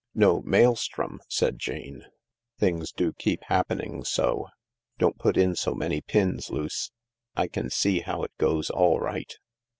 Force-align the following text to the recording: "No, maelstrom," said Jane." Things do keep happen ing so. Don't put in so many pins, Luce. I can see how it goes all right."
"No, 0.15 0.41
maelstrom," 0.41 1.19
said 1.29 1.59
Jane." 1.59 2.05
Things 2.59 2.91
do 2.91 3.13
keep 3.13 3.43
happen 3.43 3.79
ing 3.79 4.03
so. 4.03 4.47
Don't 4.97 5.19
put 5.19 5.37
in 5.37 5.55
so 5.55 5.75
many 5.75 6.01
pins, 6.01 6.49
Luce. 6.49 6.89
I 7.35 7.45
can 7.47 7.69
see 7.69 7.99
how 7.99 8.23
it 8.23 8.35
goes 8.39 8.71
all 8.71 8.99
right." 8.99 9.31